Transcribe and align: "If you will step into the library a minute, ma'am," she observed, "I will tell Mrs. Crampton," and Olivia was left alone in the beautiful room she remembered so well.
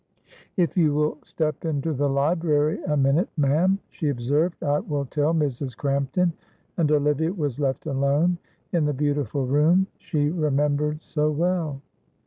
"If 0.57 0.75
you 0.75 0.95
will 0.95 1.19
step 1.23 1.63
into 1.63 1.93
the 1.93 2.09
library 2.09 2.81
a 2.87 2.97
minute, 2.97 3.29
ma'am," 3.37 3.77
she 3.91 4.09
observed, 4.09 4.63
"I 4.63 4.79
will 4.79 5.05
tell 5.05 5.31
Mrs. 5.31 5.77
Crampton," 5.77 6.33
and 6.75 6.91
Olivia 6.91 7.31
was 7.31 7.59
left 7.59 7.85
alone 7.85 8.39
in 8.73 8.85
the 8.85 8.95
beautiful 8.95 9.45
room 9.45 9.85
she 9.99 10.31
remembered 10.31 11.03
so 11.03 11.29
well. 11.29 11.83